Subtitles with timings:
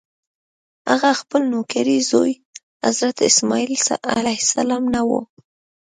[0.89, 2.33] هغه خپل نوکرې زوی
[2.85, 3.71] حضرت اسماعیل
[4.17, 5.09] علیه السلام نه و.